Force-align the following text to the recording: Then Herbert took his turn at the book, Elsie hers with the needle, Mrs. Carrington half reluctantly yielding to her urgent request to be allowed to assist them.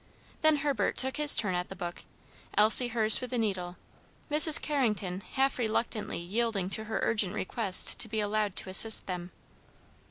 Then 0.41 0.55
Herbert 0.65 0.97
took 0.97 1.17
his 1.17 1.35
turn 1.35 1.53
at 1.53 1.69
the 1.69 1.75
book, 1.75 2.05
Elsie 2.57 2.87
hers 2.87 3.21
with 3.21 3.29
the 3.29 3.37
needle, 3.37 3.77
Mrs. 4.31 4.59
Carrington 4.59 5.21
half 5.33 5.59
reluctantly 5.59 6.17
yielding 6.17 6.71
to 6.71 6.85
her 6.85 6.99
urgent 7.03 7.35
request 7.35 7.99
to 7.99 8.09
be 8.09 8.19
allowed 8.19 8.55
to 8.55 8.69
assist 8.71 9.05
them. 9.05 9.29